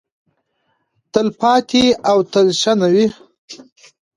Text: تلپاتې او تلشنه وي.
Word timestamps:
تلپاتې 1.11 1.85
او 2.09 2.17
تلشنه 2.31 2.87
وي. 2.93 3.07